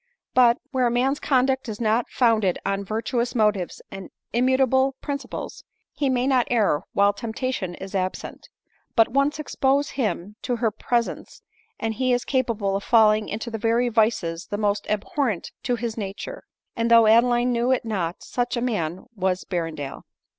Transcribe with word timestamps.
But, 0.33 0.57
where 0.71 0.87
a 0.87 0.89
man's 0.89 1.19
conduct 1.19 1.69
is 1.69 1.79
not 1.79 2.09
founded 2.09 2.57
on 2.65 2.83
virtuous 2.83 3.35
motives 3.35 3.83
and 3.91 4.09
immutable 4.33 4.93
principles, 4.99 5.63
he 5.93 6.09
may 6.09 6.25
not 6.25 6.47
err 6.49 6.81
while 6.93 7.13
temptation 7.13 7.75
is 7.75 7.93
absent; 7.93 8.49
but 8.95 9.09
once 9.09 9.37
expose 9.37 9.91
him 9.91 10.37
to 10.41 10.55
her 10.55 10.71
pres 10.71 11.07
ence, 11.07 11.41
and 11.79 11.93
he 11.93 12.13
is 12.13 12.25
capable 12.25 12.75
of 12.75 12.83
felling 12.83 13.29
into 13.29 13.51
the 13.51 13.59
very 13.59 13.89
vices 13.89 14.47
the 14.47 14.57
most 14.57 14.87
abhorrent 14.89 15.51
to 15.61 15.75
his 15.75 15.97
nature; 15.99 16.45
and 16.75 16.89
though 16.89 17.05
Adeline 17.05 17.51
knew 17.51 17.69
it 17.71 17.85
not, 17.85 18.23
such 18.23 18.57
a 18.57 18.59
man 18.61 19.05
was 19.15 19.43
Berrendale. 19.43 20.01